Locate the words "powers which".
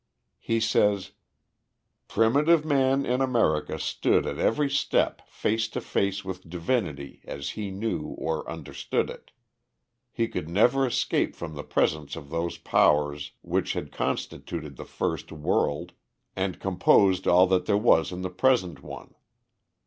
12.57-13.73